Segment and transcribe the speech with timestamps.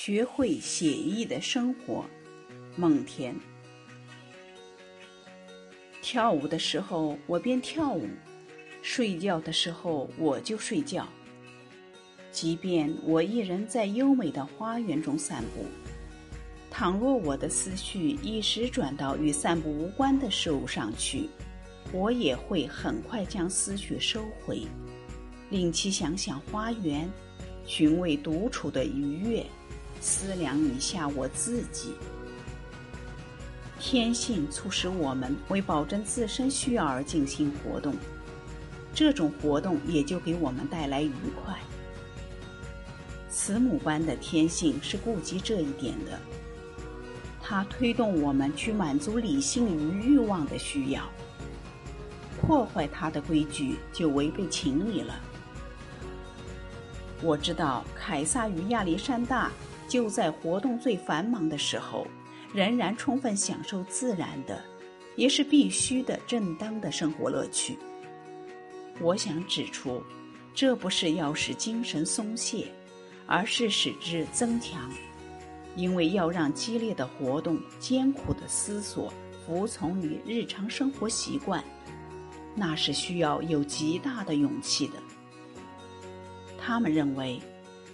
[0.00, 2.04] 学会写意的生活，
[2.76, 3.34] 梦田。
[6.00, 8.06] 跳舞的时候我便跳舞，
[8.80, 11.04] 睡觉的时候我就睡觉。
[12.30, 15.64] 即便我一人在优美的花园中散步，
[16.70, 21.28] 倘若我的思绪一时转到与散步无关的事物上去，
[21.92, 24.62] 我也会很快将思绪收回，
[25.50, 27.10] 令其想想花园，
[27.66, 29.44] 寻味独处的愉悦。
[30.00, 31.94] 思量一下我自己，
[33.78, 37.94] 天性促使我们为保证自身需要而进行活动，
[38.94, 41.12] 这种活动也就给我们带来愉
[41.44, 41.58] 快。
[43.28, 46.18] 慈母般的天性是顾及这一点的，
[47.42, 51.02] 它推动我们去满足理性与欲望的需要，
[52.40, 55.20] 破坏它的规矩就违背情理了。
[57.20, 59.50] 我知道凯撒与亚历山大。
[59.88, 62.06] 就在活动最繁忙的时候，
[62.52, 64.62] 仍然充分享受自然的，
[65.16, 67.78] 也是必须的、正当的生活乐趣。
[69.00, 70.02] 我想指出，
[70.54, 72.66] 这不是要使精神松懈，
[73.26, 74.90] 而是使之增强，
[75.74, 79.10] 因为要让激烈的活动、艰苦的思索
[79.46, 81.64] 服从于日常生活习惯，
[82.54, 84.94] 那是需要有极大的勇气的。
[86.58, 87.40] 他们认为。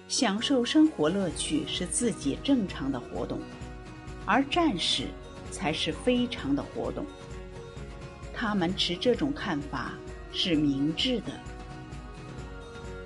[0.06, 3.41] 享受生活乐趣是自己正常的活动，
[4.27, 5.05] 而战士
[5.50, 7.05] 才是非常的活动。
[8.32, 9.94] 他们持这种看法
[10.32, 11.32] 是明智的。